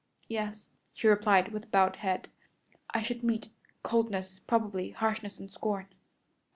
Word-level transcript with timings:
"Yes," 0.27 0.71
she 0.95 1.07
replied 1.07 1.49
with 1.49 1.69
bowed 1.69 1.97
head. 1.97 2.27
"I 2.89 3.03
should 3.03 3.21
meet 3.23 3.49
coldness, 3.83 4.39
probably 4.47 4.89
harshness 4.89 5.37
and 5.37 5.51
scorn." 5.51 5.89